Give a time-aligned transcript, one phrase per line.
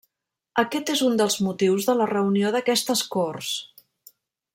[0.61, 3.51] Aquest és un dels motius de la reunió d'aquestes corts.